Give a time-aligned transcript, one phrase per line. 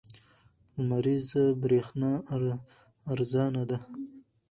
[0.81, 2.11] لمریزه برېښنا
[3.13, 3.77] ارزانه ده.